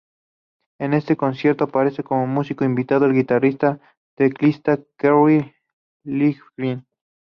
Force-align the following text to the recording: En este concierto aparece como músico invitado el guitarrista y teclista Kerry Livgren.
En 0.79 0.93
este 0.95 1.15
concierto 1.15 1.65
aparece 1.65 2.03
como 2.03 2.25
músico 2.25 2.65
invitado 2.65 3.05
el 3.05 3.13
guitarrista 3.13 3.79
y 3.83 4.15
teclista 4.29 4.79
Kerry 4.97 5.53
Livgren. 6.03 6.87